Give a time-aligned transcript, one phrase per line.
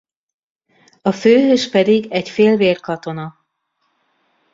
[1.01, 3.37] A főhős pedig egy félvér katona.